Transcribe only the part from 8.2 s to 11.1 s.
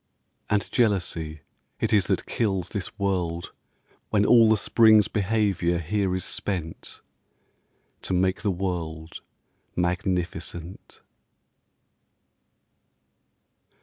the world magnificent.